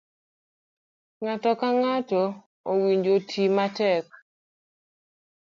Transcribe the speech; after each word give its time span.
ng'ato 1.21 1.51
ka 1.59 1.69
ng'ato 1.79 2.21
owinjo 2.71 3.11
oti 3.17 3.43
matek. 3.55 4.05